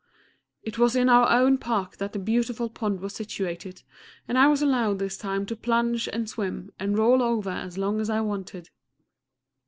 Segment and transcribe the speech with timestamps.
[0.63, 3.83] It was in our own park that the beautiful pond was situated,
[4.27, 8.01] and I was allowed this time to plunge and swim, and roll over as long
[8.01, 8.71] as I wanted.